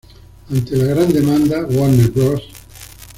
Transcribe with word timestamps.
Ante 0.49 0.77
la 0.77 0.85
gran 0.85 1.13
demanda, 1.13 1.59
Warner 1.63 2.09
Bros. 2.09 2.41